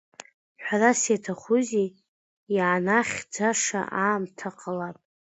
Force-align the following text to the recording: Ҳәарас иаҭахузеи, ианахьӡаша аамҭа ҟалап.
Ҳәарас 0.63 1.01
иаҭахузеи, 1.11 1.87
ианахьӡаша 2.55 3.81
аамҭа 4.03 4.49
ҟалап. 4.59 4.97